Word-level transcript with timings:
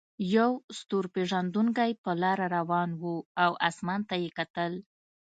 یو 0.35 0.51
ستور 0.77 1.05
پیژندونکی 1.15 1.91
په 2.03 2.11
لاره 2.21 2.45
روان 2.57 2.89
و 3.01 3.03
او 3.43 3.51
اسمان 3.69 4.01
ته 4.09 4.15
یې 4.23 4.29
کتل. 4.37 4.73